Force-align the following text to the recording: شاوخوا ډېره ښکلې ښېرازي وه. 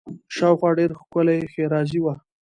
شاوخوا 0.35 0.69
ډېره 0.77 0.95
ښکلې 1.01 1.37
ښېرازي 1.53 1.99
وه. 2.03 2.13